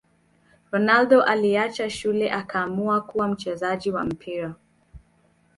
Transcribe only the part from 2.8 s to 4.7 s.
kuwa mchezaji wa mpira